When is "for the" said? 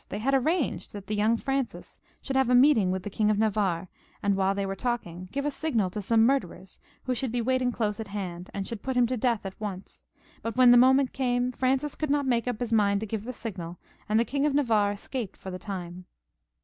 15.37-15.59